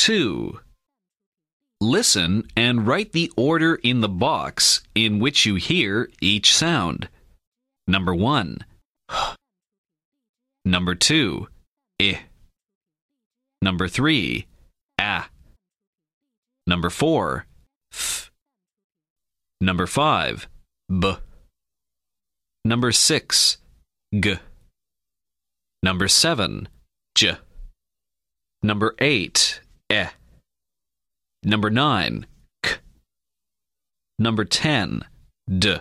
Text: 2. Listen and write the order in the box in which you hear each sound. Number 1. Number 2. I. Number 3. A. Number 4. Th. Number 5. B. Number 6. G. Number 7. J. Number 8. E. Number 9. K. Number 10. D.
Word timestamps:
2. 0.00 0.58
Listen 1.78 2.48
and 2.56 2.86
write 2.86 3.12
the 3.12 3.30
order 3.36 3.74
in 3.74 4.00
the 4.00 4.08
box 4.08 4.80
in 4.94 5.18
which 5.18 5.44
you 5.44 5.56
hear 5.56 6.08
each 6.22 6.54
sound. 6.54 7.10
Number 7.86 8.14
1. 8.14 8.64
Number 10.64 10.94
2. 10.94 11.48
I. 12.00 12.20
Number 13.60 13.88
3. 13.88 14.46
A. 14.98 15.24
Number 16.66 16.88
4. 16.88 17.44
Th. 17.92 18.30
Number 19.60 19.86
5. 19.86 20.48
B. 20.98 21.12
Number 22.64 22.90
6. 22.90 23.58
G. 24.12 24.38
Number 25.84 26.08
7. 26.08 26.68
J. 27.14 27.36
Number 28.60 28.96
8. 28.98 29.60
E. 29.92 30.04
Number 31.44 31.70
9. 31.70 32.26
K. 32.64 32.74
Number 34.18 34.44
10. 34.44 35.04
D. 35.48 35.76